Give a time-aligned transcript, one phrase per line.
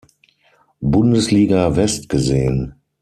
[0.81, 2.73] Bundesliga West gesehen.